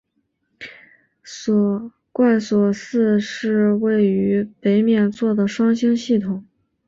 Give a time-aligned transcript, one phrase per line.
[2.11, 6.43] 贯索四是位于北冕座的双星系统。